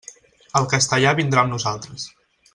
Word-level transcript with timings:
El 0.59 0.65
castellà 0.71 1.13
vindrà 1.21 1.45
amb 1.45 1.57
nosaltres. 1.57 2.09